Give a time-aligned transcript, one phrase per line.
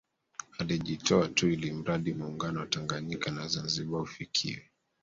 [0.59, 4.69] Alijitoa tu ilimradi Muungano wa Tanganyika na Zanzibar ufikiwe